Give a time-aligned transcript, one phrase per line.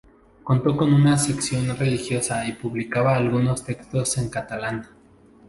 [0.43, 4.87] Contó con una sección religiosa y publicaba algunos textos en catalán.